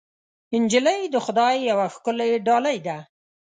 نجلۍ 0.61 0.99
د 1.13 1.15
خدای 1.25 1.55
یوه 1.69 1.85
ښکلی 1.93 2.31
ډالۍ 2.45 2.77
ده. 2.87 2.97